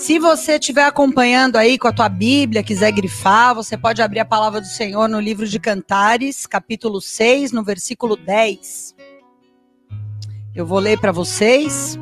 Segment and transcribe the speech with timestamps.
[0.00, 4.24] Se você estiver acompanhando aí com a tua Bíblia, quiser grifar, você pode abrir a
[4.24, 8.94] palavra do Senhor no livro de Cantares, capítulo 6, no versículo 10.
[10.54, 11.98] Eu vou ler para vocês.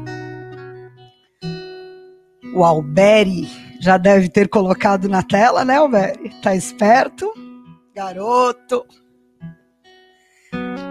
[2.54, 3.48] O Alberi
[3.80, 6.30] já deve ter colocado na tela, né, Alberi?
[6.40, 7.34] Tá esperto?
[7.96, 8.86] Garoto.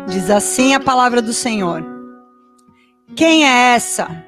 [0.09, 1.85] Diz assim a palavra do Senhor:
[3.15, 4.26] Quem é essa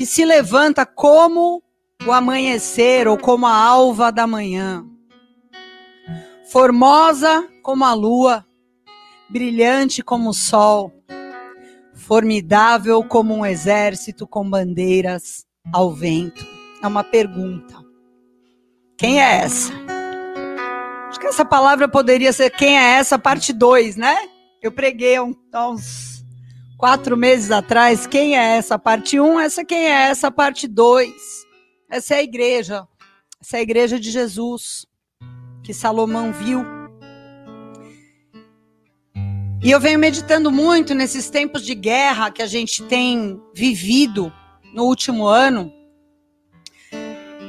[0.00, 1.62] que se levanta como
[2.06, 4.82] o amanhecer ou como a alva da manhã?
[6.50, 8.46] Formosa como a lua,
[9.28, 10.90] brilhante como o sol,
[11.92, 16.46] formidável como um exército com bandeiras ao vento.
[16.82, 17.74] É uma pergunta.
[18.96, 19.70] Quem é essa?
[21.10, 24.16] Acho que essa palavra poderia ser quem é essa, parte 2, né?
[24.62, 26.19] Eu preguei há uns
[26.80, 28.06] quatro meses atrás.
[28.06, 29.24] Quem é essa parte 1?
[29.24, 31.12] Um, essa quem é essa parte 2?
[31.90, 32.88] Essa é a igreja.
[33.40, 34.86] Essa é a igreja de Jesus
[35.62, 36.64] que Salomão viu.
[39.62, 44.32] E eu venho meditando muito nesses tempos de guerra que a gente tem vivido
[44.74, 45.70] no último ano.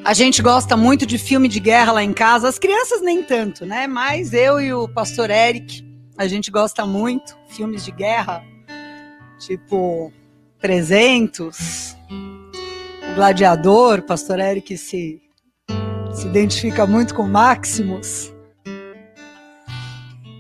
[0.04, 3.66] A gente gosta muito de filme de guerra lá em casa, as crianças nem tanto,
[3.66, 3.88] né?
[3.88, 5.88] Mas eu e o pastor Eric,
[6.18, 8.44] a gente gosta muito, filmes de guerra,
[9.42, 10.14] tipo
[10.59, 11.97] 300,
[13.11, 15.20] o Gladiador, pastor Eric se,
[16.14, 18.31] se identifica muito com Maximus.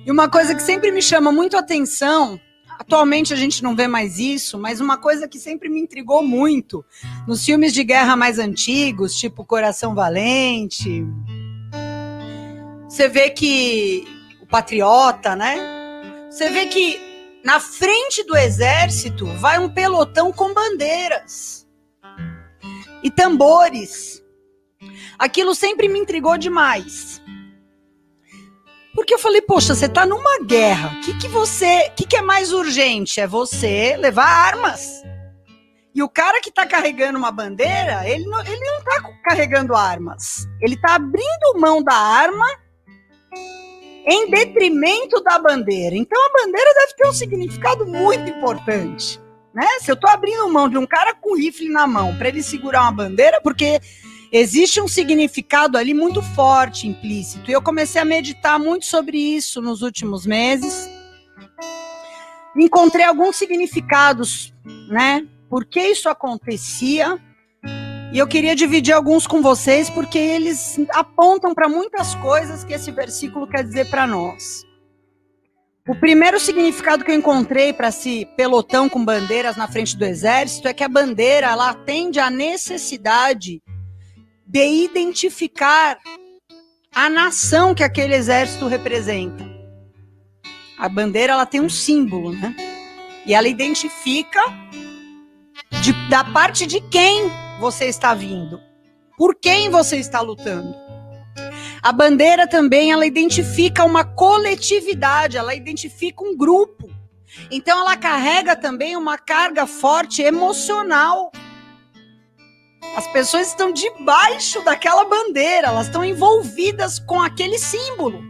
[0.05, 2.39] E uma coisa que sempre me chama muito atenção,
[2.77, 6.85] atualmente a gente não vê mais isso, mas uma coisa que sempre me intrigou muito
[7.27, 11.03] nos filmes de guerra mais antigos, tipo Coração Valente,
[12.87, 14.07] você vê que
[14.49, 15.57] patriota, né?
[16.29, 17.10] Você vê que
[17.43, 21.67] na frente do exército vai um pelotão com bandeiras
[23.03, 24.23] e tambores.
[25.17, 27.21] Aquilo sempre me intrigou demais.
[28.93, 30.97] Porque eu falei, poxa, você está numa guerra.
[30.97, 31.87] O que, que você.
[31.87, 33.21] O que, que é mais urgente?
[33.21, 35.01] É você levar armas.
[35.93, 40.47] E o cara que está carregando uma bandeira, ele não, ele não tá carregando armas.
[40.61, 42.45] Ele está abrindo mão da arma
[44.05, 45.95] em detrimento da bandeira.
[45.95, 49.19] Então a bandeira deve ter um significado muito importante.
[49.53, 49.65] Né?
[49.81, 52.83] Se eu estou abrindo mão de um cara com rifle na mão para ele segurar
[52.83, 53.79] uma bandeira, porque
[54.31, 57.49] existe um significado ali muito forte implícito.
[57.49, 60.89] E eu comecei a meditar muito sobre isso nos últimos meses.
[62.55, 64.53] Encontrei alguns significados,
[64.87, 65.25] né?
[65.49, 67.19] Por que isso acontecia?
[68.13, 72.91] E eu queria dividir alguns com vocês, porque eles apontam para muitas coisas que esse
[72.91, 74.65] versículo quer dizer para nós.
[75.87, 80.67] O primeiro significado que eu encontrei para esse pelotão com bandeiras na frente do exército
[80.67, 83.61] é que a bandeira ela atende à necessidade
[84.45, 85.97] de identificar
[86.93, 89.49] a nação que aquele exército representa.
[90.77, 92.53] A bandeira ela tem um símbolo, né?
[93.25, 94.41] E ela identifica
[95.81, 98.59] de, da parte de quem você está vindo?
[99.15, 100.75] Por quem você está lutando?
[101.83, 106.89] A bandeira também ela identifica uma coletividade, ela identifica um grupo.
[107.51, 111.31] Então ela carrega também uma carga forte emocional.
[112.97, 118.23] As pessoas estão debaixo daquela bandeira, elas estão envolvidas com aquele símbolo.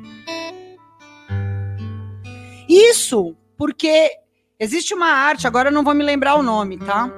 [2.68, 4.12] Isso porque
[4.60, 7.10] existe uma arte, agora eu não vou me lembrar o nome, tá?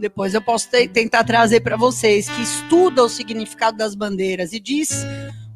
[0.00, 5.04] Depois eu posso tentar trazer para vocês, que estuda o significado das bandeiras e diz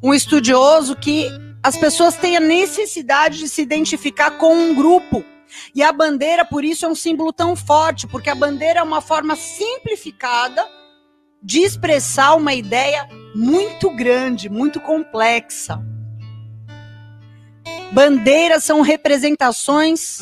[0.01, 1.27] um estudioso que
[1.63, 5.25] as pessoas têm a necessidade de se identificar com um grupo.
[5.73, 9.01] E a bandeira, por isso, é um símbolo tão forte, porque a bandeira é uma
[9.01, 10.63] forma simplificada
[11.41, 15.81] de expressar uma ideia muito grande, muito complexa.
[17.91, 20.19] Bandeiras são representações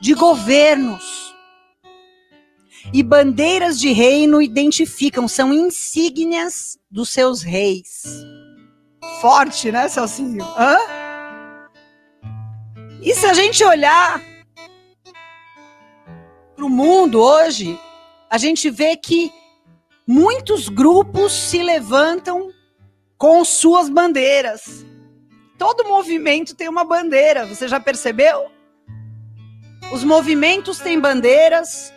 [0.00, 1.25] de governos
[2.92, 8.04] e bandeiras de reino identificam, são insígnias dos seus reis.
[9.20, 10.44] Forte, né, Celcinho?
[10.56, 10.78] Hã?
[13.02, 14.20] E se a gente olhar
[16.54, 17.78] para o mundo hoje,
[18.30, 19.32] a gente vê que
[20.06, 22.50] muitos grupos se levantam
[23.18, 24.84] com suas bandeiras.
[25.58, 28.50] Todo movimento tem uma bandeira, você já percebeu?
[29.92, 31.92] Os movimentos têm bandeiras,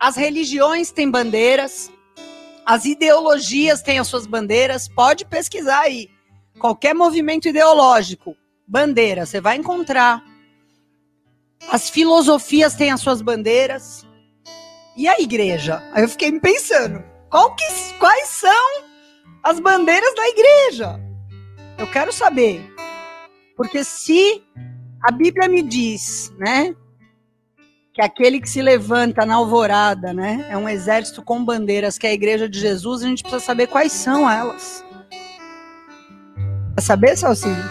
[0.00, 1.92] as religiões têm bandeiras,
[2.64, 4.88] as ideologias têm as suas bandeiras.
[4.88, 6.08] Pode pesquisar aí.
[6.58, 8.34] Qualquer movimento ideológico,
[8.66, 10.24] bandeira, você vai encontrar.
[11.70, 14.06] As filosofias têm as suas bandeiras.
[14.96, 15.82] E a igreja?
[15.92, 17.04] Aí eu fiquei me pensando.
[17.56, 18.84] Que, quais são
[19.42, 21.00] as bandeiras da igreja?
[21.78, 22.62] Eu quero saber.
[23.56, 24.42] Porque se
[25.02, 26.74] a Bíblia me diz, né,
[27.92, 32.10] que aquele que se levanta na alvorada, né, é um exército com bandeiras, que é
[32.10, 34.84] a igreja de Jesus, a gente precisa saber quais são elas.
[36.74, 37.64] Quer saber, Salsinho?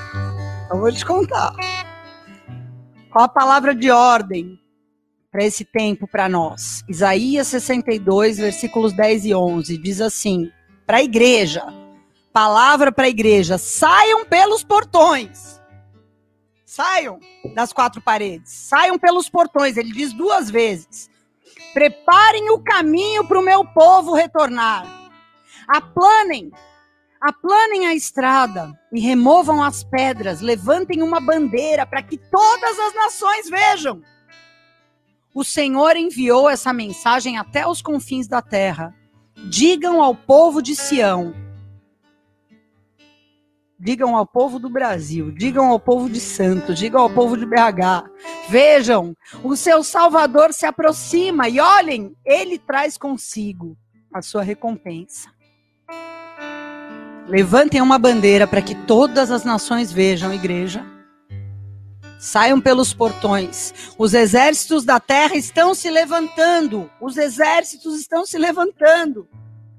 [0.69, 1.53] Eu vou te contar.
[3.11, 4.59] Qual a palavra de ordem
[5.31, 6.83] para esse tempo para nós?
[6.87, 10.51] Isaías 62, versículos 10 e 11, diz assim:
[10.85, 11.63] para a igreja,
[12.31, 15.58] palavra para a igreja, saiam pelos portões
[16.69, 17.19] Saiam
[17.55, 19.75] das quatro paredes, saiam pelos portões.
[19.75, 21.09] Ele diz duas vezes:
[21.73, 24.85] preparem o caminho para o meu povo retornar.
[25.67, 26.51] Aplanem,
[27.19, 30.41] aplanem a estrada e removam as pedras.
[30.41, 34.03] Levantem uma bandeira para que todas as nações vejam.
[35.33, 38.93] O Senhor enviou essa mensagem até os confins da terra.
[39.49, 41.33] Digam ao povo de Sião
[43.79, 48.09] digam ao povo do Brasil, digam ao povo de Santos, digam ao povo de BH.
[48.49, 53.77] Vejam, o seu Salvador se aproxima e olhem, ele traz consigo
[54.13, 55.29] a sua recompensa.
[57.27, 60.83] Levantem uma bandeira para que todas as nações vejam, igreja.
[62.19, 63.73] Saiam pelos portões.
[63.97, 66.89] Os exércitos da terra estão se levantando.
[66.99, 69.29] Os exércitos estão se levantando.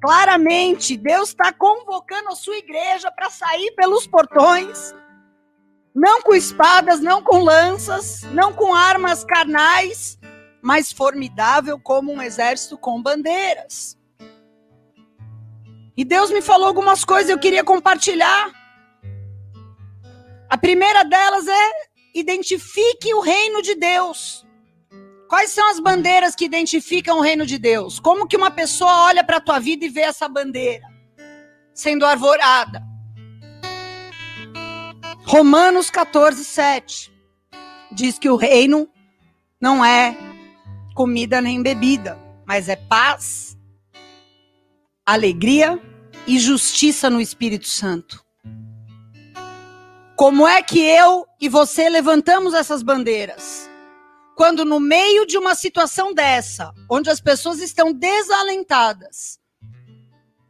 [0.00, 4.94] Claramente, Deus está convocando a sua igreja para sair pelos portões,
[5.94, 10.18] não com espadas, não com lanças, não com armas carnais,
[10.62, 13.98] mas formidável como um exército com bandeiras.
[15.94, 18.50] E Deus me falou algumas coisas eu queria compartilhar.
[20.48, 21.70] A primeira delas é
[22.14, 24.46] identifique o reino de Deus.
[25.30, 28.00] Quais são as bandeiras que identificam o reino de Deus?
[28.00, 30.84] Como que uma pessoa olha para a tua vida e vê essa bandeira
[31.72, 32.82] sendo arvorada?
[35.24, 37.12] Romanos 14, 7
[37.92, 38.88] diz que o reino
[39.60, 40.16] não é
[40.96, 43.56] comida nem bebida, mas é paz,
[45.06, 45.80] alegria
[46.26, 48.20] e justiça no Espírito Santo.
[50.16, 53.69] Como é que eu e você levantamos essas bandeiras?
[54.40, 59.38] Quando no meio de uma situação dessa, onde as pessoas estão desalentadas,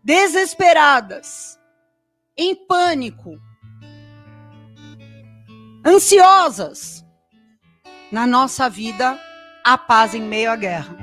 [0.00, 1.58] desesperadas,
[2.36, 3.36] em pânico,
[5.84, 7.04] ansiosas,
[8.12, 9.20] na nossa vida
[9.64, 10.96] há paz em meio à guerra.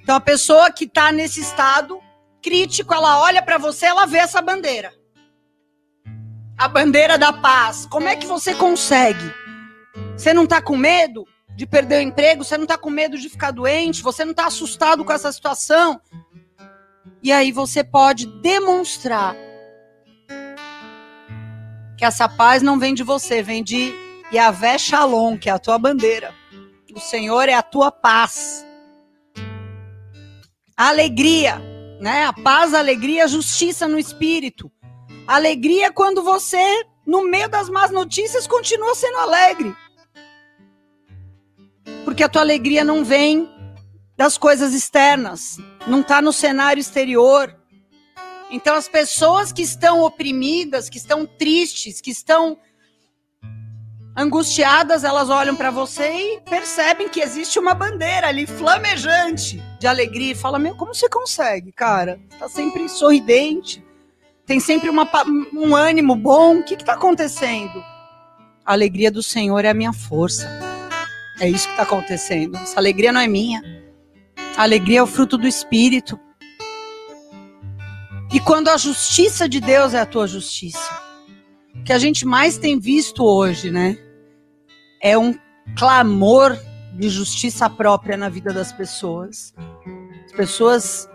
[0.00, 2.00] Então a pessoa que está nesse estado
[2.40, 4.90] crítico, ela olha para você, ela vê essa bandeira.
[6.56, 7.84] A bandeira da paz.
[7.84, 9.38] Como é que você consegue
[10.16, 11.26] você não está com medo
[11.56, 12.44] de perder o emprego?
[12.44, 14.02] Você não está com medo de ficar doente?
[14.02, 16.00] Você não está assustado com essa situação?
[17.22, 19.36] E aí você pode demonstrar
[21.98, 23.92] que essa paz não vem de você, vem de
[24.32, 26.32] Yahvé Shalom, que é a tua bandeira.
[26.94, 28.66] O Senhor é a tua paz.
[30.76, 31.60] Alegria,
[32.00, 32.24] né?
[32.24, 34.72] A paz, a alegria, a justiça no espírito.
[35.26, 39.74] alegria quando você, no meio das más notícias, continua sendo alegre
[42.04, 43.48] porque a tua alegria não vem
[44.16, 47.56] das coisas externas, não está no cenário exterior.
[48.50, 52.58] Então, as pessoas que estão oprimidas, que estão tristes, que estão
[54.16, 60.32] angustiadas, elas olham para você e percebem que existe uma bandeira ali flamejante de alegria
[60.32, 62.20] e fala: Meu, como você consegue, cara?
[62.30, 63.84] Está sempre sorridente,
[64.50, 65.08] tem sempre uma,
[65.54, 66.58] um ânimo bom.
[66.58, 67.84] O que está acontecendo?
[68.66, 70.44] A alegria do Senhor é a minha força.
[71.38, 72.56] É isso que está acontecendo.
[72.56, 73.62] Essa alegria não é minha.
[74.56, 76.18] A alegria é o fruto do Espírito.
[78.32, 81.00] E quando a justiça de Deus é a tua justiça,
[81.76, 83.96] o que a gente mais tem visto hoje, né?
[85.00, 85.32] É um
[85.78, 86.58] clamor
[86.94, 89.54] de justiça própria na vida das pessoas.
[90.26, 91.08] As pessoas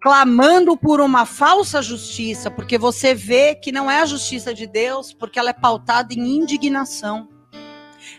[0.00, 5.12] clamando por uma falsa justiça, porque você vê que não é a justiça de Deus,
[5.12, 7.28] porque ela é pautada em indignação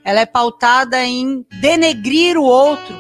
[0.04, 2.96] ela é pautada em denegrir o outro.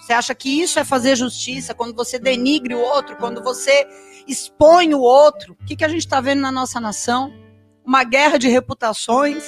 [0.00, 3.86] Você acha que isso é fazer justiça quando você denigre o outro, quando você
[4.26, 5.56] expõe o outro?
[5.60, 7.32] O que, que a gente está vendo na nossa nação?
[7.84, 9.44] Uma guerra de reputações.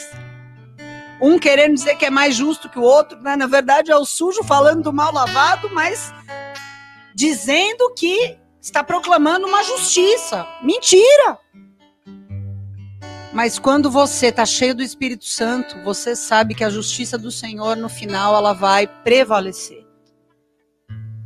[1.20, 3.36] Um querendo dizer que é mais justo que o outro, né?
[3.36, 6.12] na verdade é o sujo falando do mal lavado, mas
[7.14, 10.48] dizendo que está proclamando uma justiça.
[10.62, 11.38] Mentira!
[13.30, 17.76] Mas quando você está cheio do Espírito Santo, você sabe que a justiça do Senhor
[17.76, 19.84] no final ela vai prevalecer.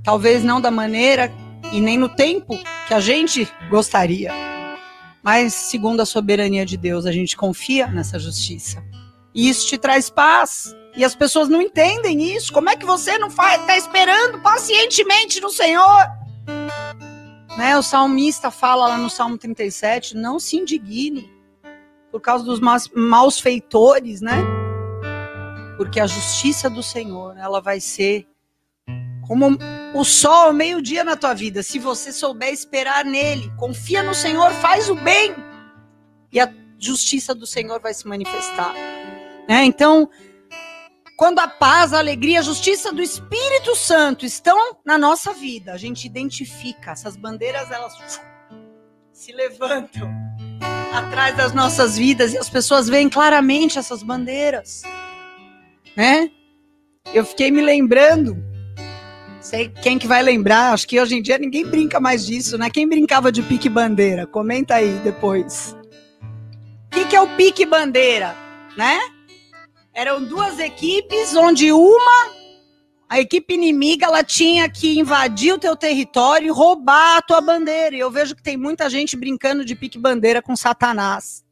[0.02, 1.30] Talvez não da maneira
[1.70, 4.32] e nem no tempo que a gente gostaria.
[5.22, 8.82] Mas, segundo a soberania de Deus, a gente confia nessa justiça.
[9.32, 10.74] E isso te traz paz.
[10.96, 12.52] E as pessoas não entendem isso.
[12.52, 16.18] Como é que você não está esperando pacientemente no Senhor?
[17.58, 17.76] Né?
[17.76, 21.28] O salmista fala lá no Salmo 37, não se indigne
[22.08, 24.44] por causa dos maus, maus feitores, né?
[25.76, 28.28] Porque a justiça do Senhor, ela vai ser
[29.26, 29.58] como
[29.92, 31.64] o sol ao meio-dia na tua vida.
[31.64, 35.34] Se você souber esperar nele, confia no Senhor, faz o bem.
[36.32, 36.48] E a
[36.78, 38.72] justiça do Senhor vai se manifestar.
[39.48, 39.64] Né?
[39.64, 40.08] Então,
[41.18, 45.76] quando a paz, a alegria, a justiça do Espírito Santo estão na nossa vida, a
[45.76, 48.22] gente identifica essas bandeiras, elas
[49.12, 50.08] se levantam
[50.94, 54.82] atrás das nossas vidas e as pessoas veem claramente essas bandeiras,
[55.96, 56.30] né?
[57.12, 58.36] Eu fiquei me lembrando
[59.40, 62.70] sei quem que vai lembrar, acho que hoje em dia ninguém brinca mais disso, né?
[62.70, 64.24] Quem brincava de pique bandeira?
[64.24, 65.76] Comenta aí depois.
[66.86, 68.36] O que, que é o pique bandeira,
[68.76, 69.17] né?
[69.98, 72.32] Eram duas equipes onde uma,
[73.08, 77.96] a equipe inimiga, ela tinha que invadir o teu território e roubar a tua bandeira.
[77.96, 81.44] E eu vejo que tem muita gente brincando de pique bandeira com Satanás.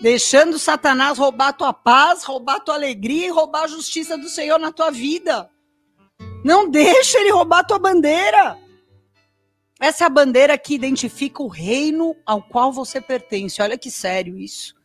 [0.00, 4.30] Deixando Satanás roubar a tua paz, roubar a tua alegria e roubar a justiça do
[4.30, 5.50] Senhor na tua vida.
[6.42, 8.58] Não deixa ele roubar a tua bandeira.
[9.78, 13.60] Essa é a bandeira que identifica o reino ao qual você pertence.
[13.60, 14.82] Olha que sério isso.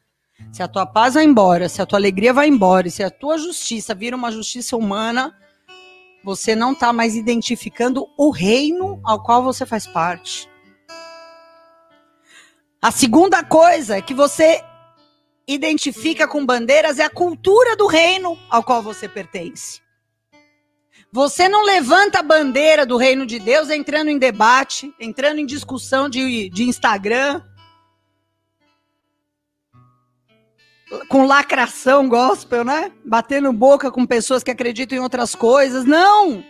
[0.51, 3.37] Se a tua paz vai embora, se a tua alegria vai embora, se a tua
[3.37, 5.35] justiça vira uma justiça humana,
[6.23, 10.49] você não está mais identificando o reino ao qual você faz parte.
[12.81, 14.63] A segunda coisa que você
[15.47, 19.81] identifica com bandeiras é a cultura do reino ao qual você pertence.
[21.11, 26.07] Você não levanta a bandeira do reino de Deus entrando em debate, entrando em discussão
[26.07, 27.41] de, de Instagram,
[31.07, 32.91] com lacração gospel, né?
[33.05, 35.85] Batendo boca com pessoas que acreditam em outras coisas.
[35.85, 36.43] Não!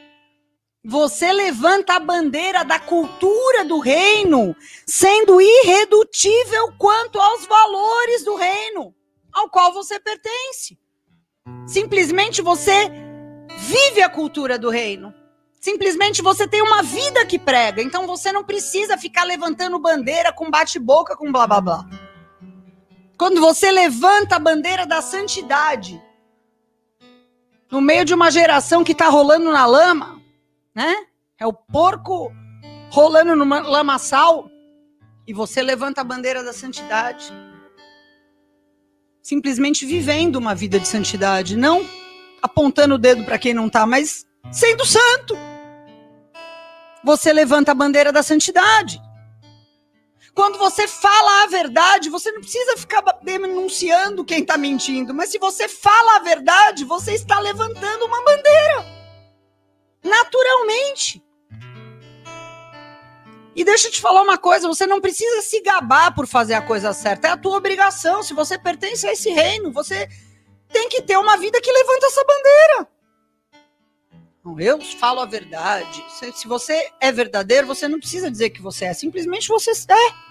[0.85, 4.55] Você levanta a bandeira da cultura do reino,
[4.85, 8.95] sendo irredutível quanto aos valores do reino
[9.33, 10.77] ao qual você pertence.
[11.65, 12.91] Simplesmente você
[13.57, 15.13] vive a cultura do reino.
[15.59, 20.49] Simplesmente você tem uma vida que prega, então você não precisa ficar levantando bandeira com
[20.49, 22.08] bate-boca, com blá blá blá.
[23.19, 26.01] Quando você levanta a bandeira da santidade,
[27.69, 30.21] no meio de uma geração que está rolando na lama,
[30.73, 30.95] né?
[31.37, 32.31] É o porco
[32.89, 34.49] rolando no lamaçal,
[35.27, 37.33] e você levanta a bandeira da santidade.
[39.21, 41.85] Simplesmente vivendo uma vida de santidade, não
[42.41, 45.37] apontando o dedo para quem não está, mas sendo santo.
[47.03, 49.08] Você levanta a bandeira da santidade.
[50.39, 55.37] Quando você fala a verdade, você não precisa ficar denunciando quem está mentindo, mas se
[55.37, 58.85] você fala a verdade, você está levantando uma bandeira.
[60.01, 61.21] Naturalmente.
[63.53, 66.61] E deixa eu te falar uma coisa: você não precisa se gabar por fazer a
[66.61, 68.23] coisa certa, é a tua obrigação.
[68.23, 70.07] Se você pertence a esse reino, você
[70.71, 72.87] tem que ter uma vida que levanta essa bandeira.
[74.57, 76.01] Eu falo a verdade.
[76.33, 80.28] Se você é verdadeiro, você não precisa dizer que você é, simplesmente você é.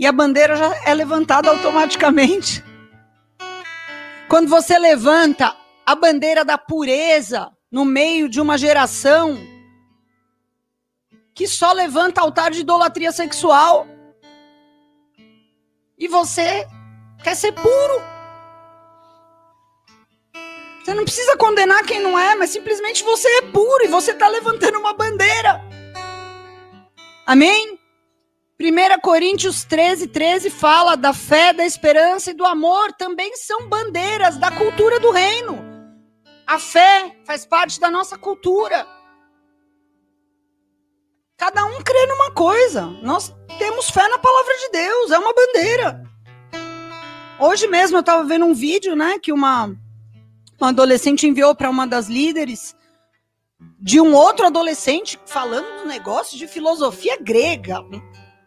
[0.00, 2.64] E a bandeira já é levantada automaticamente.
[4.30, 5.54] Quando você levanta
[5.84, 9.38] a bandeira da pureza no meio de uma geração
[11.34, 13.86] que só levanta altar de idolatria sexual,
[15.98, 16.66] e você
[17.22, 18.02] quer ser puro.
[20.82, 24.28] Você não precisa condenar quem não é, mas simplesmente você é puro e você está
[24.28, 25.60] levantando uma bandeira.
[27.26, 27.79] Amém?
[28.60, 34.36] 1 Coríntios 13, 13 fala da fé, da esperança e do amor, também são bandeiras
[34.36, 35.64] da cultura do reino.
[36.46, 38.86] A fé faz parte da nossa cultura.
[41.38, 42.84] Cada um crê numa coisa.
[43.02, 46.04] Nós temos fé na palavra de Deus, é uma bandeira.
[47.38, 49.74] Hoje mesmo eu estava vendo um vídeo, né, que uma
[50.60, 52.76] um adolescente enviou para uma das líderes
[53.80, 57.82] de um outro adolescente falando do negócio de filosofia grega,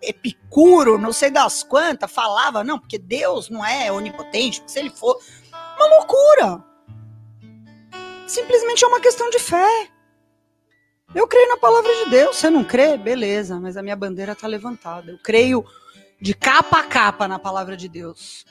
[0.03, 5.17] Epicuro, não sei das quantas, falava, não, porque Deus não é onipotente, se ele for.
[5.51, 6.63] Uma loucura!
[8.27, 9.89] Simplesmente é uma questão de fé.
[11.13, 12.37] Eu creio na palavra de Deus.
[12.37, 12.97] Você não crê?
[12.97, 15.11] Beleza, mas a minha bandeira está levantada.
[15.11, 15.63] Eu creio
[16.19, 18.45] de capa a capa na palavra de Deus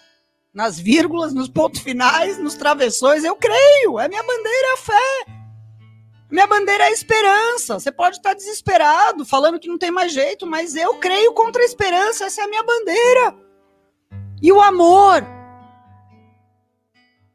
[0.52, 3.24] nas vírgulas, nos pontos finais, nos travessões.
[3.24, 3.98] Eu creio.
[3.98, 5.41] É minha bandeira, é a fé.
[6.32, 7.78] Minha bandeira é a esperança.
[7.78, 11.64] Você pode estar desesperado, falando que não tem mais jeito, mas eu creio contra a
[11.66, 12.24] esperança.
[12.24, 13.36] Essa é a minha bandeira.
[14.40, 15.22] E o amor.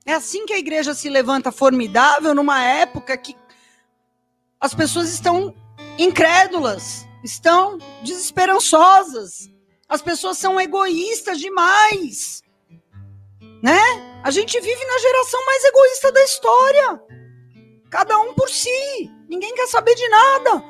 [0.04, 3.38] É assim que a igreja se levanta formidável numa época que
[4.60, 5.54] as pessoas estão
[6.00, 9.48] incrédulas, estão desesperançosas.
[9.88, 12.42] As pessoas são egoístas demais.
[13.62, 13.80] Né?
[14.24, 17.17] A gente vive na geração mais egoísta da história.
[17.90, 19.10] Cada um por si.
[19.30, 20.64] Ninguém quer saber de nada.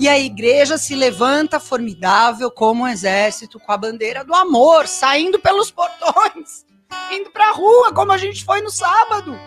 [0.00, 5.40] E a igreja se levanta formidável como um exército com a bandeira do amor, saindo
[5.40, 6.64] pelos portões
[7.12, 9.38] indo pra rua, como a gente foi no sábado.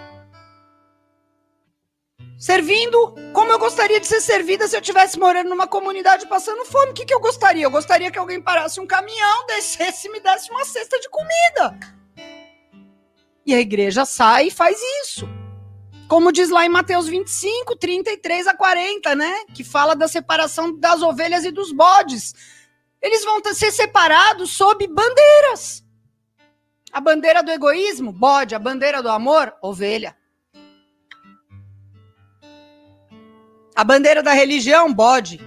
[2.37, 6.91] Servindo como eu gostaria de ser servida se eu estivesse morando numa comunidade passando fome.
[6.91, 7.63] O que, que eu gostaria?
[7.63, 11.79] Eu gostaria que alguém parasse um caminhão, descesse e me desse uma cesta de comida.
[13.45, 15.27] E a igreja sai e faz isso.
[16.11, 19.45] Como diz lá em Mateus 25, 33 a 40, né?
[19.55, 22.35] Que fala da separação das ovelhas e dos bodes.
[23.01, 25.85] Eles vão ser separados sob bandeiras.
[26.91, 28.53] A bandeira do egoísmo, bode.
[28.53, 30.13] A bandeira do amor, ovelha.
[33.73, 35.39] A bandeira da religião, bode.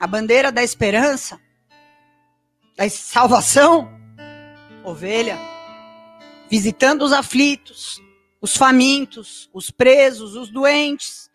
[0.00, 1.38] A bandeira da esperança,
[2.74, 3.92] da salvação,
[4.82, 5.38] ovelha.
[6.48, 8.02] Visitando os aflitos,
[8.44, 11.30] os famintos, os presos, os doentes.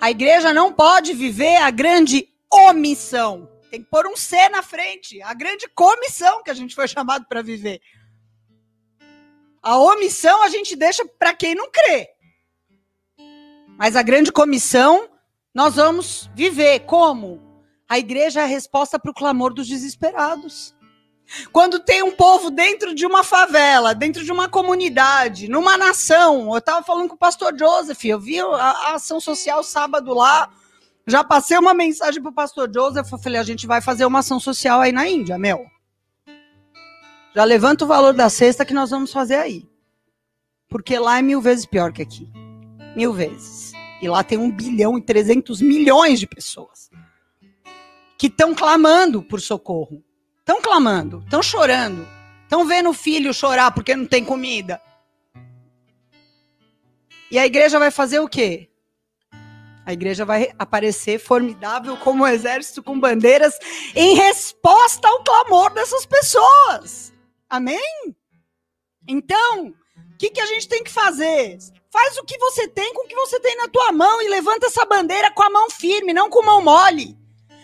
[0.00, 3.50] A igreja não pode viver a grande omissão.
[3.68, 5.20] Tem que pôr um C na frente.
[5.22, 7.80] A grande comissão que a gente foi chamado para viver.
[9.60, 12.10] A omissão a gente deixa para quem não crê.
[13.76, 15.10] Mas a grande comissão
[15.52, 17.42] nós vamos viver como?
[17.88, 20.75] A igreja é a resposta para o clamor dos desesperados.
[21.52, 26.52] Quando tem um povo dentro de uma favela, dentro de uma comunidade, numa nação.
[26.52, 30.48] Eu estava falando com o pastor Joseph, eu vi a, ação social sábado lá.
[31.06, 34.40] Já passei uma mensagem pro pastor Joseph, eu falei, a gente vai fazer uma ação
[34.40, 35.66] social aí na Índia, meu.
[37.34, 39.68] Já levanta o valor da cesta que nós vamos fazer aí.
[40.68, 42.28] Porque lá é mil vezes pior que aqui.
[42.96, 43.72] Mil vezes.
[44.00, 46.90] E lá tem um bilhão e trezentos milhões de pessoas
[48.18, 50.02] que estão clamando por socorro.
[50.46, 52.06] Estão clamando, estão chorando.
[52.44, 54.80] Estão vendo o filho chorar porque não tem comida.
[57.28, 58.70] E a igreja vai fazer o quê?
[59.84, 63.58] A igreja vai aparecer formidável como um exército com bandeiras
[63.92, 67.12] em resposta ao clamor dessas pessoas.
[67.50, 68.14] Amém?
[69.08, 69.74] Então,
[70.12, 71.58] o que, que a gente tem que fazer?
[71.90, 74.66] Faz o que você tem com o que você tem na tua mão e levanta
[74.66, 77.18] essa bandeira com a mão firme, não com mão mole.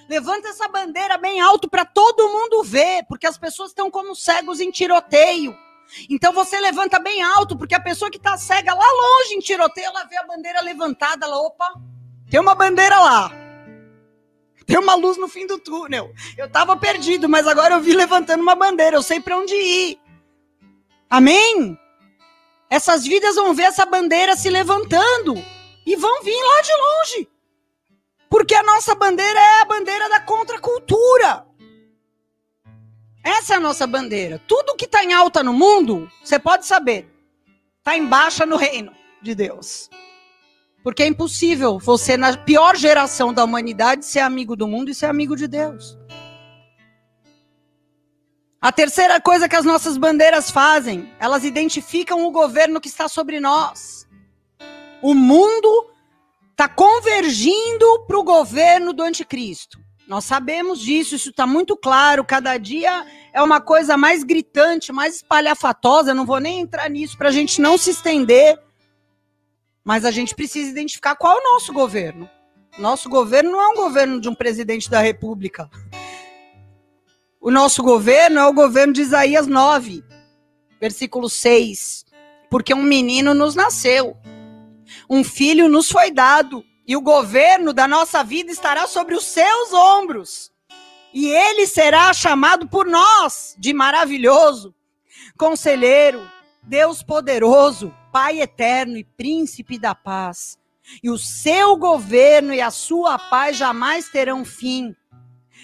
[0.09, 4.61] Levanta essa bandeira bem alto para todo mundo ver, porque as pessoas estão como cegos
[4.61, 5.57] em tiroteio.
[6.09, 9.87] Então você levanta bem alto, porque a pessoa que está cega lá longe em tiroteio,
[9.87, 11.75] ela vê a bandeira levantada, ela, opa,
[12.31, 13.31] tem uma bandeira lá.
[14.67, 16.12] Tem uma luz no fim do túnel.
[16.37, 18.97] Eu estava perdido, mas agora eu vi levantando uma bandeira.
[18.97, 20.01] Eu sei para onde ir.
[21.11, 21.79] Amém?
[22.71, 25.35] Essas vidas vão ver essa bandeira se levantando
[25.85, 27.32] e vão vir lá de longe.
[28.33, 31.45] Porque a nossa bandeira é a bandeira da contracultura.
[33.23, 34.40] Essa é a nossa bandeira.
[34.49, 37.07] Tudo que está em alta no mundo, você pode saber,
[37.77, 38.90] está em baixa no reino
[39.21, 39.90] de Deus.
[40.83, 45.07] Porque é impossível você, na pior geração da humanidade, ser amigo do mundo e ser
[45.07, 45.99] amigo de Deus.
[48.62, 53.40] A terceira coisa que as nossas bandeiras fazem, elas identificam o governo que está sobre
[53.40, 54.09] nós.
[55.03, 55.91] O mundo
[56.62, 59.81] está convergindo para o governo do anticristo.
[60.07, 62.25] Nós sabemos disso, isso está muito claro.
[62.25, 66.14] Cada dia é uma coisa mais gritante, mais espalhafatosa.
[66.14, 68.57] Não vou nem entrar nisso para a gente não se estender.
[69.85, 72.31] Mas a gente precisa identificar qual é o nosso governo.
[72.79, 75.68] Nosso governo não é um governo de um presidente da República.
[77.40, 80.05] O nosso governo é o governo de Isaías 9,
[80.81, 82.05] versículo 6.
[82.48, 84.16] Porque um menino nos nasceu,
[85.09, 89.73] um filho nos foi dado, e o governo da nossa vida estará sobre os seus
[89.73, 90.53] ombros.
[91.14, 94.75] E ele será chamado por nós de maravilhoso,
[95.37, 96.27] conselheiro,
[96.62, 100.59] Deus poderoso, Pai eterno e príncipe da paz.
[101.03, 104.95] E o seu governo e a sua paz jamais terão fim.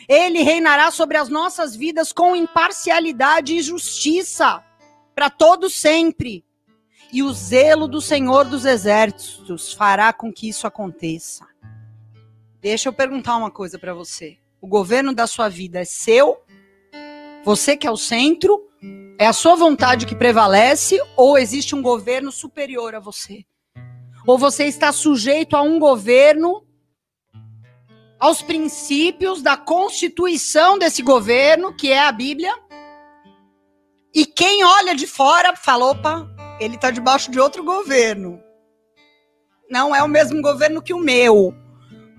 [0.09, 4.65] Ele reinará sobre as nossas vidas com imparcialidade e justiça
[5.15, 6.43] para todo sempre.
[7.13, 11.47] E o zelo do Senhor dos Exércitos fará com que isso aconteça.
[12.61, 14.37] Deixa eu perguntar uma coisa para você.
[14.61, 16.43] O governo da sua vida é seu?
[17.45, 18.69] Você que é o centro
[19.19, 23.45] é a sua vontade que prevalece ou existe um governo superior a você?
[24.27, 26.65] Ou você está sujeito a um governo,
[28.21, 32.55] aos princípios da constituição desse governo, que é a Bíblia?
[34.15, 36.29] E quem olha de fora fala: opa,
[36.61, 38.43] ele está debaixo de outro governo.
[39.71, 41.55] Não é o mesmo governo que o meu.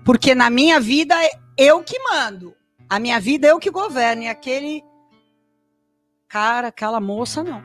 [0.04, 1.14] Porque na minha vida,
[1.56, 2.54] eu que mando.
[2.88, 4.22] A minha vida eu que governo.
[4.22, 4.82] E aquele
[6.28, 7.62] cara, aquela moça, não.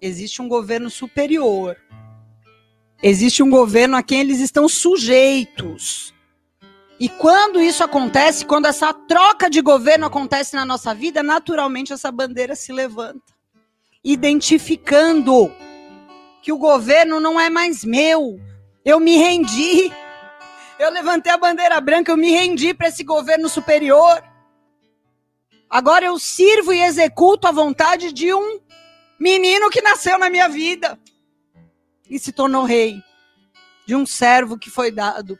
[0.00, 1.76] Existe um governo superior.
[3.02, 6.14] Existe um governo a quem eles estão sujeitos.
[7.02, 12.12] E quando isso acontece, quando essa troca de governo acontece na nossa vida, naturalmente essa
[12.12, 13.31] bandeira se levanta,
[14.04, 15.54] identificando
[16.42, 18.40] que o governo não é mais meu.
[18.84, 19.92] Eu me rendi.
[20.78, 24.22] Eu levantei a bandeira branca, eu me rendi para esse governo superior.
[25.70, 28.60] Agora eu sirvo e executo a vontade de um
[29.18, 30.98] menino que nasceu na minha vida
[32.10, 33.00] e se tornou rei,
[33.86, 35.38] de um servo que foi dado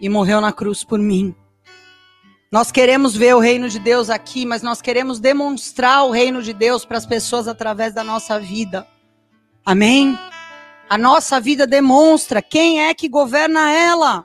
[0.00, 1.34] e morreu na cruz por mim.
[2.50, 6.52] Nós queremos ver o reino de Deus aqui, mas nós queremos demonstrar o reino de
[6.52, 8.86] Deus para as pessoas através da nossa vida.
[9.64, 10.16] Amém?
[10.88, 14.24] A nossa vida demonstra quem é que governa ela.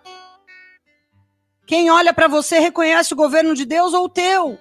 [1.66, 4.60] Quem olha para você reconhece o governo de Deus ou o teu.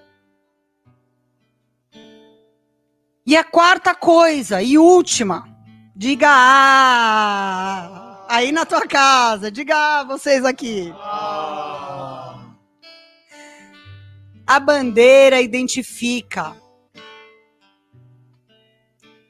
[3.27, 5.47] E a quarta coisa e última,
[5.95, 7.91] diga ah,
[8.29, 10.91] aí na tua casa, diga ah, vocês aqui.
[14.51, 16.57] A bandeira identifica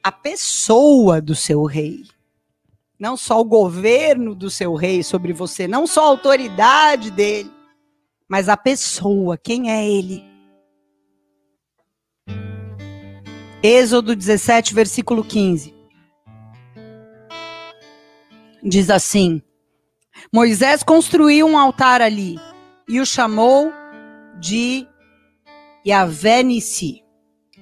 [0.01, 2.05] a pessoa do seu rei
[2.99, 7.51] não só o governo do seu rei sobre você, não só a autoridade dele,
[8.27, 10.23] mas a pessoa, quem é ele?
[13.61, 15.71] Êxodo 17, versículo 15.
[18.63, 19.39] Diz assim:
[20.33, 22.39] Moisés construiu um altar ali
[22.89, 23.71] e o chamou
[24.39, 24.87] de
[25.85, 27.03] Yahvé Nissi.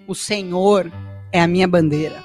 [0.08, 0.92] O Senhor
[1.32, 2.24] é a minha bandeira.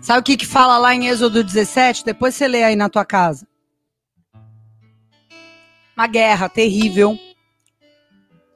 [0.00, 2.04] Sabe o que, que fala lá em Êxodo 17?
[2.04, 3.46] Depois você lê aí na tua casa
[5.96, 7.18] uma guerra terrível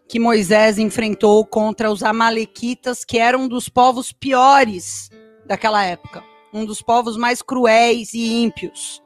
[0.06, 5.08] que Moisés enfrentou contra os amalequitas, que eram um dos povos piores
[5.46, 9.02] daquela época, um dos povos mais cruéis e ímpios.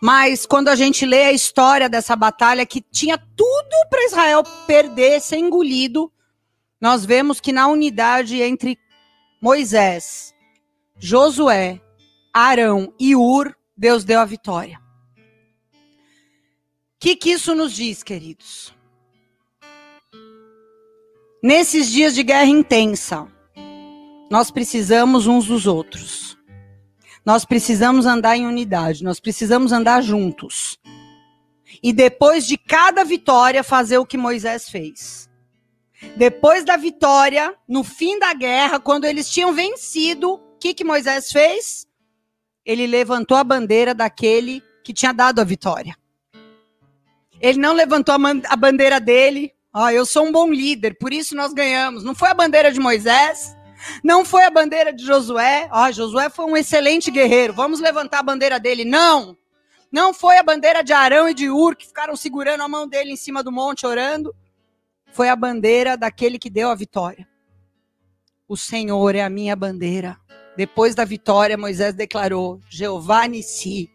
[0.00, 5.20] Mas quando a gente lê a história dessa batalha que tinha tudo para Israel perder,
[5.20, 6.12] ser engolido,
[6.80, 8.78] nós vemos que na unidade entre
[9.40, 10.32] Moisés,
[10.98, 11.80] Josué,
[12.32, 14.88] Arão e Ur, Deus deu a vitória
[16.98, 18.74] que, que isso nos diz, queridos?
[21.42, 23.28] Nesses dias de guerra intensa,
[24.30, 26.36] nós precisamos uns dos outros.
[27.28, 30.78] Nós precisamos andar em unidade, nós precisamos andar juntos.
[31.82, 35.28] E depois de cada vitória, fazer o que Moisés fez.
[36.16, 41.30] Depois da vitória, no fim da guerra, quando eles tinham vencido, o que, que Moisés
[41.30, 41.86] fez?
[42.64, 45.94] Ele levantou a bandeira daquele que tinha dado a vitória.
[47.42, 49.52] Ele não levantou a, bandeira dele.
[49.74, 52.02] Oh, eu sou um bom líder, por isso nós ganhamos.
[52.02, 53.54] Não foi a bandeira de Moisés,
[54.02, 55.68] não foi a bandeira de Josué.
[55.70, 57.52] Ó, oh, Josué foi um excelente guerreiro.
[57.52, 58.84] Vamos levantar a bandeira dele.
[58.84, 59.36] Não.
[59.90, 63.12] Não foi a bandeira de Arão e de Ur que ficaram segurando a mão dele
[63.12, 64.34] em cima do monte orando.
[65.12, 67.26] Foi a bandeira daquele que deu a vitória.
[68.46, 70.18] O Senhor é a minha bandeira.
[70.56, 73.90] Depois da vitória, Moisés declarou: Jeová Nissi,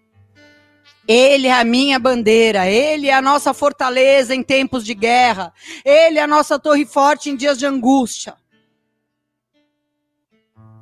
[1.08, 6.18] ele é a minha bandeira, Ele é a nossa fortaleza em tempos de guerra, Ele
[6.18, 8.36] é a nossa torre forte em dias de angústia.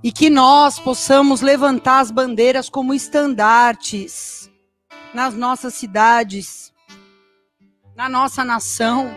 [0.03, 4.49] E que nós possamos levantar as bandeiras como estandartes
[5.13, 6.73] nas nossas cidades,
[7.95, 9.15] na nossa nação,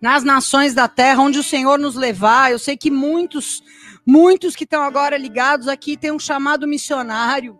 [0.00, 2.52] nas nações da terra, onde o Senhor nos levar.
[2.52, 3.62] Eu sei que muitos,
[4.06, 7.58] muitos que estão agora ligados aqui têm um chamado missionário.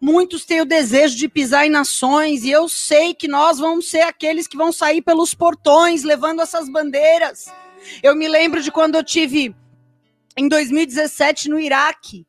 [0.00, 4.02] Muitos têm o desejo de pisar em nações, e eu sei que nós vamos ser
[4.02, 7.46] aqueles que vão sair pelos portões levando essas bandeiras.
[8.02, 9.54] Eu me lembro de quando eu tive
[10.38, 12.24] em 2017 no Iraque,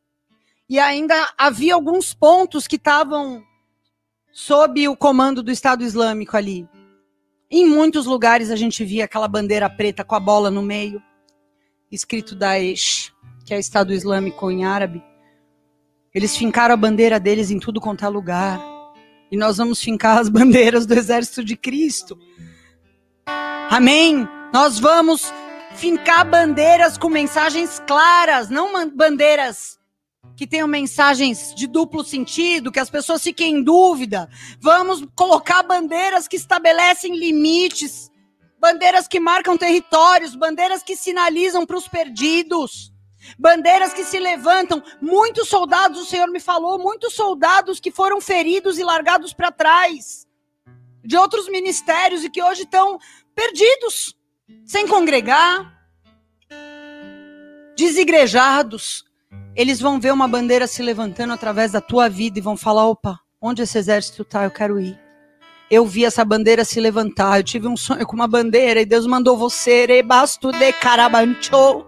[0.68, 3.44] e ainda havia alguns pontos que estavam
[4.32, 6.68] sob o comando do Estado Islâmico ali.
[7.52, 11.00] Em muitos lugares a gente via aquela bandeira preta com a bola no meio,
[11.92, 13.14] escrito Daesh,
[13.46, 15.04] que é Estado Islâmico em árabe.
[16.12, 18.60] Eles fincaram a bandeira deles em tudo quanto é lugar.
[19.32, 22.18] E nós vamos fincar as bandeiras do exército de Cristo.
[23.70, 24.28] Amém?
[24.52, 25.32] Nós vamos
[25.80, 29.80] fincar bandeiras com mensagens claras, não bandeiras
[30.36, 34.30] que tenham mensagens de duplo sentido, que as pessoas fiquem em dúvida.
[34.60, 38.12] Vamos colocar bandeiras que estabelecem limites,
[38.60, 42.92] bandeiras que marcam territórios, bandeiras que sinalizam para os perdidos.
[43.38, 48.78] Bandeiras que se levantam, muitos soldados, o Senhor me falou, muitos soldados que foram feridos
[48.78, 50.28] e largados para trás
[51.06, 53.00] de outros ministérios e que hoje estão
[53.34, 54.19] perdidos,
[54.66, 55.74] sem congregar,
[57.76, 59.06] desigrejados,
[59.56, 63.20] eles vão ver uma bandeira se levantando através da tua vida e vão falar: opa,
[63.42, 64.44] onde esse exército está?
[64.44, 65.00] Eu quero ir.
[65.70, 67.40] Eu vi essa bandeira se levantar.
[67.40, 71.86] Eu tive um sonho com uma bandeira e Deus mandou você, rebasto de carabancho.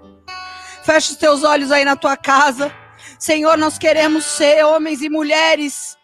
[0.83, 2.71] Feche os teus olhos aí na tua casa.
[3.17, 5.97] Senhor, nós queremos ser homens e mulheres.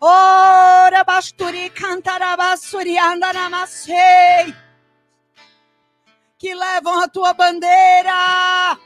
[0.00, 4.54] Ora basturi cantarabasuri andanamasei.
[6.38, 8.78] Que levam a tua bandeira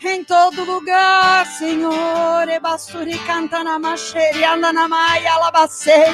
[0.00, 2.48] em todo lugar, Senhor.
[2.48, 6.06] Ebasturi canta na macheri, anda na maia, alabacei.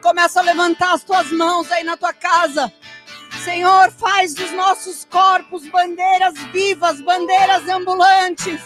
[0.00, 2.72] Começa a levantar as tuas mãos aí na tua casa.
[3.44, 8.62] Senhor, faz dos nossos corpos bandeiras vivas, bandeiras ambulantes,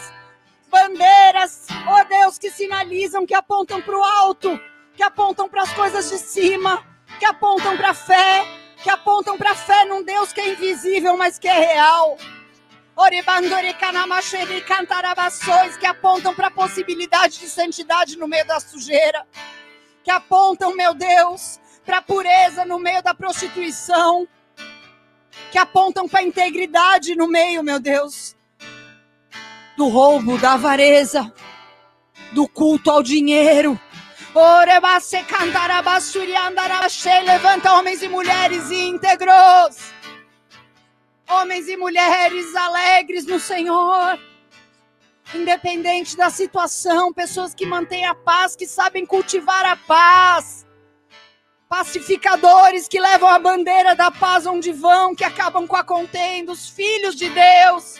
[0.71, 4.61] bandeiras, ó oh Deus, que sinalizam, que apontam para o alto,
[4.95, 6.81] que apontam para as coisas de cima,
[7.19, 8.47] que apontam para a fé,
[8.83, 12.17] que apontam para a fé num Deus que é invisível, mas que é real.
[15.79, 19.27] Que apontam para a possibilidade de santidade no meio da sujeira,
[20.03, 24.27] que apontam, meu Deus, para a pureza no meio da prostituição,
[25.51, 28.37] que apontam para a integridade no meio, meu Deus,
[29.77, 31.33] do roubo, da avareza,
[32.33, 33.81] do culto ao dinheiro.
[37.25, 39.99] Levanta homens e mulheres íntegros
[41.29, 44.19] homens e mulheres alegres no Senhor.
[45.35, 50.67] Independente da situação, pessoas que mantêm a paz, que sabem cultivar a paz.
[51.69, 56.71] Pacificadores que levam a bandeira da paz onde vão, que acabam com a contenda, os
[56.71, 57.97] filhos de Deus.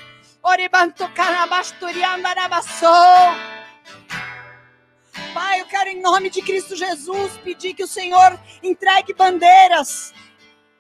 [5.39, 10.13] Pai, eu quero em nome de Cristo Jesus pedir que o Senhor entregue bandeiras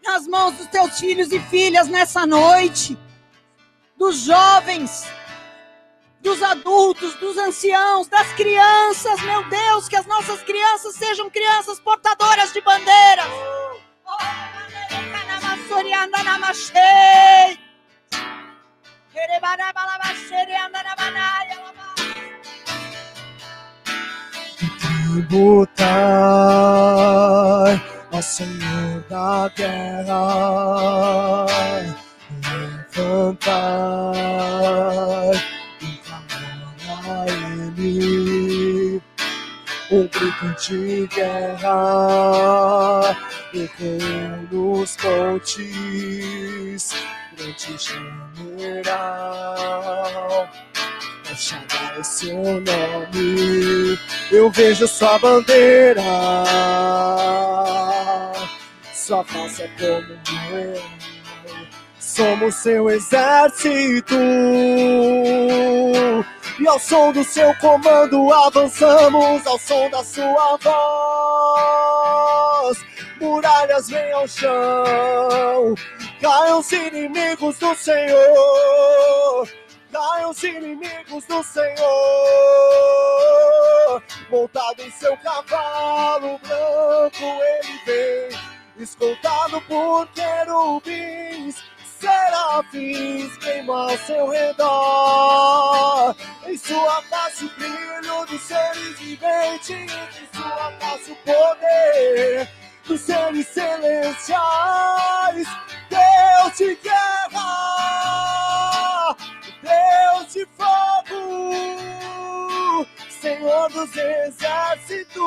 [0.02, 2.98] nas mãos dos teus filhos e filhas nessa noite,
[3.96, 5.06] dos jovens,
[6.20, 12.52] dos adultos, dos anciãos, das crianças, meu Deus, que as nossas crianças sejam crianças portadoras
[12.52, 13.22] de bandeira.
[25.18, 25.83] Tributar
[28.12, 31.46] ó Senhor da guerra,
[32.94, 34.12] levantar
[35.81, 36.70] e clamar
[37.04, 39.02] a Ele,
[39.90, 41.76] um grito de guerra,
[43.52, 46.94] ecoou nos montes,
[47.37, 47.76] grande
[48.57, 49.18] general
[51.38, 53.98] chamar o seu nome.
[54.31, 56.03] Eu vejo sua bandeira
[59.09, 60.07] sua face é como
[60.51, 60.83] meu.
[61.98, 64.14] Somos seu exército.
[66.61, 70.59] E ao som do seu comando avançamos, ao som da sua
[72.66, 72.79] voz.
[73.18, 75.74] Muralhas vêm ao chão,
[76.20, 79.48] caiam os inimigos do Senhor.
[79.92, 81.77] Caiam os inimigos do Senhor,
[84.31, 88.29] montado em seu cavalo branco, ele vem
[88.79, 91.64] escoltado por querubins,
[91.98, 96.14] serafins queimam ao seu redor.
[96.46, 99.88] Em sua face o brilho dos seres viventes, em
[100.33, 102.48] sua face o poder
[102.87, 105.48] dos seres celestiais.
[105.90, 108.27] Deus de guerra,
[109.68, 111.20] Deus de fogo,
[113.20, 115.18] Senhor dos exércitos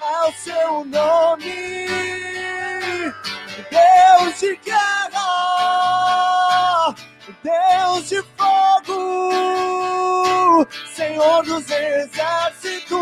[0.00, 1.86] ao seu nome.
[3.70, 5.22] Deus de guerra,
[7.42, 8.96] Deus de fogo,
[10.94, 13.00] Senhor dos exércitos,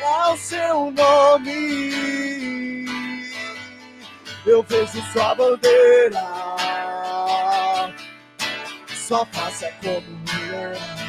[0.00, 2.02] ao seu nome.
[4.44, 6.20] Eu vejo sua bandeira,
[8.88, 11.02] sua face é como leão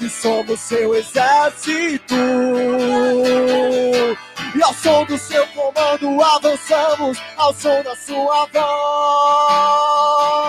[0.00, 2.14] e somos seu exército.
[4.54, 8.46] E ao Ao som do seu comando avançamos, ao som da sua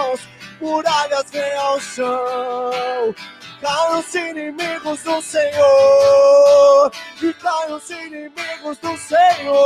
[0.07, 0.21] voz.
[0.61, 3.15] Muralhas vêm ao chão,
[3.61, 9.57] caem os inimigos do Senhor, e caem os inimigos do Senhor.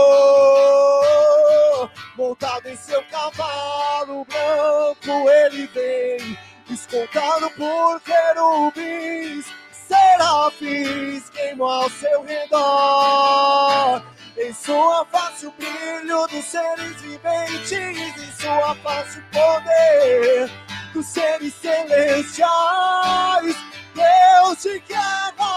[2.16, 6.38] Montado em seu cavalo branco, ele vem,
[6.70, 9.46] escoltado por querubins
[9.88, 14.04] serafins queimam ao seu redor.
[14.38, 20.52] Em sua face o brilho dos seres viventes, em sua face o poder
[20.94, 23.56] dos seres celestiais.
[23.96, 25.54] Deus de guerra,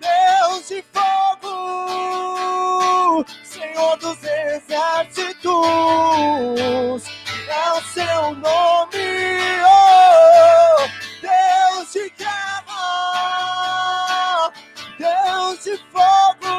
[0.00, 1.54] Deus de fogo,
[3.44, 5.54] Senhor dos exércitos,
[7.48, 9.38] é o seu nome.
[9.64, 10.88] Oh,
[11.22, 12.74] Deus de guerra,
[14.98, 16.54] Deus de fogo,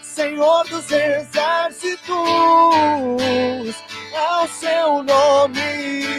[0.00, 2.08] Senhor dos exércitos,
[4.12, 6.09] é o seu nome.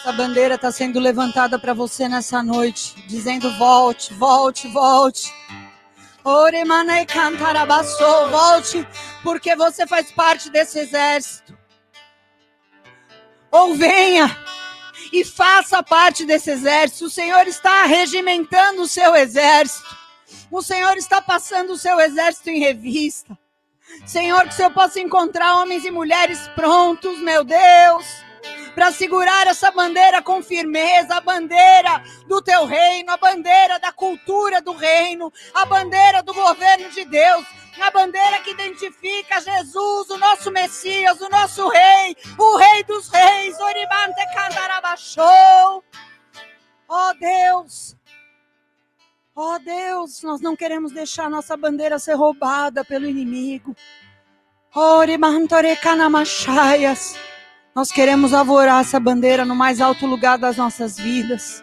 [0.00, 5.30] Essa bandeira está sendo levantada para você nessa noite, dizendo volte, volte, volte.
[6.24, 8.86] Oremanai cantarabassou, volte,
[9.22, 11.56] porque você faz parte desse exército.
[13.50, 14.34] Ou venha
[15.12, 17.04] e faça parte desse exército.
[17.04, 19.94] O Senhor está regimentando o seu exército.
[20.50, 23.38] O Senhor está passando o seu exército em revista.
[24.06, 28.29] Senhor, que o Senhor possa encontrar homens e mulheres prontos, meu Deus
[28.74, 34.60] para segurar essa bandeira com firmeza, a bandeira do teu reino, a bandeira da cultura
[34.60, 37.44] do reino, a bandeira do governo de Deus,
[37.80, 43.58] a bandeira que identifica Jesus, o nosso Messias, o nosso Rei, o Rei dos Reis,
[43.58, 45.84] Oribante Candarabachou.
[46.92, 47.96] Ó oh Deus,
[49.36, 53.76] ó oh Deus, nós não queremos deixar nossa bandeira ser roubada pelo inimigo.
[54.74, 57.16] Oribantore Canamachaias.
[57.74, 61.62] Nós queremos avorar essa bandeira no mais alto lugar das nossas vidas.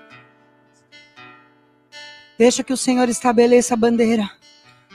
[2.38, 4.30] Deixa que o Senhor estabeleça a bandeira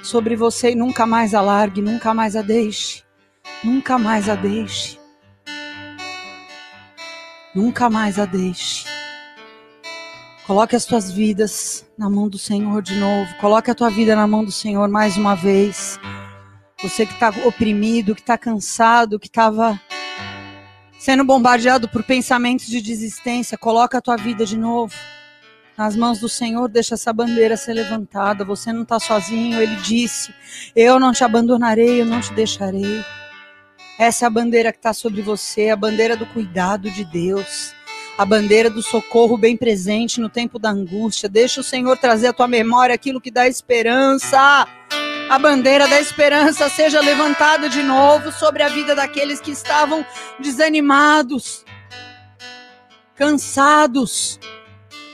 [0.03, 3.05] sobre você e nunca mais a largue, nunca mais a deixe.
[3.63, 4.99] Nunca mais a deixe.
[7.55, 8.87] Nunca mais a deixe.
[10.47, 13.35] Coloque as tuas vidas na mão do Senhor de novo.
[13.37, 16.01] Coloque a tua vida na mão do Senhor mais uma vez.
[16.83, 19.79] Você que está oprimido, que está cansado, que estava
[21.03, 24.95] sendo bombardeado por pensamentos de desistência, coloca a tua vida de novo
[25.77, 28.45] nas mãos do Senhor, deixa essa bandeira ser levantada.
[28.45, 30.33] Você não está sozinho, ele disse:
[30.77, 33.05] Eu não te abandonarei, eu não te deixarei.
[33.99, 37.75] Essa é a bandeira que está sobre você, a bandeira do cuidado de Deus,
[38.17, 41.29] a bandeira do socorro bem presente no tempo da angústia.
[41.29, 44.69] Deixa o Senhor trazer à tua memória aquilo que dá esperança
[45.33, 50.05] a bandeira da esperança seja levantada de novo sobre a vida daqueles que estavam
[50.39, 51.65] desanimados,
[53.15, 54.39] cansados.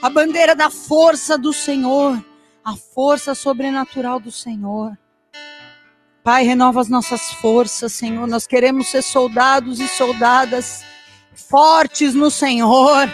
[0.01, 2.21] A bandeira da força do Senhor,
[2.65, 4.97] a força sobrenatural do Senhor.
[6.21, 8.27] Pai, renova as nossas forças, Senhor.
[8.27, 10.83] Nós queremos ser soldados e soldadas
[11.33, 13.09] fortes no Senhor.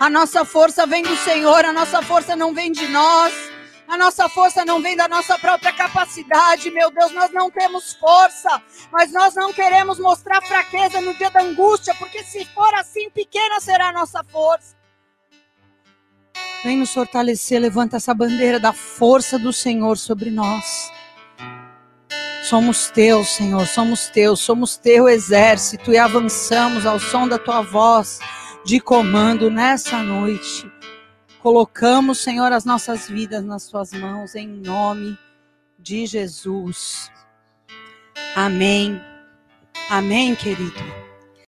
[0.00, 3.55] A nossa força vem do Senhor, a nossa força não vem de nós.
[3.88, 8.60] A nossa força não vem da nossa própria capacidade, meu Deus, nós não temos força,
[8.90, 13.60] mas nós não queremos mostrar fraqueza no dia da angústia, porque se for assim, pequena
[13.60, 14.74] será a nossa força.
[16.64, 20.90] Vem nos fortalecer, levanta essa bandeira da força do Senhor sobre nós.
[22.42, 28.18] Somos teus, Senhor, somos teus, somos teu exército e avançamos ao som da tua voz
[28.64, 30.75] de comando nessa noite.
[31.46, 35.16] Colocamos, Senhor, as nossas vidas nas tuas mãos, em nome
[35.78, 37.08] de Jesus.
[38.34, 39.00] Amém.
[39.88, 41.05] Amém, querido.